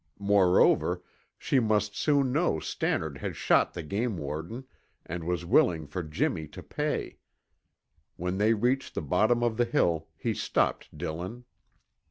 [0.17, 1.03] Moreover,
[1.37, 4.63] she must soon know Stannard had shot the game warden
[5.05, 7.19] and was willing for Jimmy to pay.
[8.15, 11.45] When they reached the bottom of the hill he stopped Dillon.